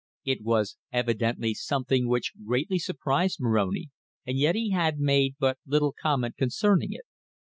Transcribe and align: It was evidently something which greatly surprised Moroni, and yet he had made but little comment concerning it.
It 0.25 0.41
was 0.41 0.77
evidently 0.91 1.53
something 1.53 2.07
which 2.07 2.33
greatly 2.43 2.79
surprised 2.79 3.37
Moroni, 3.39 3.91
and 4.25 4.35
yet 4.35 4.55
he 4.55 4.71
had 4.71 4.97
made 4.97 5.35
but 5.39 5.59
little 5.63 5.93
comment 5.93 6.37
concerning 6.37 6.91
it. 6.91 7.05